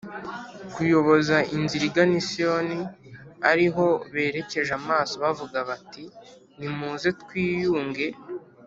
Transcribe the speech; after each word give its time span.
kuyoboza 0.73 1.37
inzira 1.55 1.83
igana 1.89 2.15
i 2.21 2.23
Siyoni 2.27 2.79
ari 3.51 3.67
ho 3.75 3.87
berekeje 4.13 4.71
amaso 4.79 5.13
bavuga 5.23 5.57
bati 5.69 6.03
nimuze 6.57 7.09
twiyunge 7.21 8.07